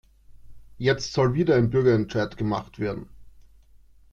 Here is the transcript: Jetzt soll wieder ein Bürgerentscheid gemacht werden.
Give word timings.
Jetzt 0.79 1.13
soll 1.13 1.35
wieder 1.35 1.55
ein 1.57 1.69
Bürgerentscheid 1.69 2.35
gemacht 2.35 2.79
werden. 2.79 3.07